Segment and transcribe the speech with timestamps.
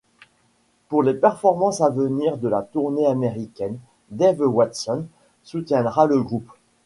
[0.89, 3.77] Pour les performances à venir de la tournée américaine,
[4.09, 5.05] Dave Watson
[5.43, 6.49] soutiendra le groupe.